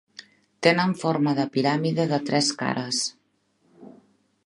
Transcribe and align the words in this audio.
Tenen 0.67 0.95
forma 1.01 1.35
de 1.41 1.45
piràmide 1.57 2.07
de 2.15 2.19
tres 2.31 2.51
cares. 2.65 3.07